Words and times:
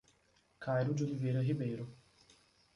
Cairo 0.59 0.95
de 0.95 1.03
Oliveira 1.03 1.43
Ribeiro 1.43 1.87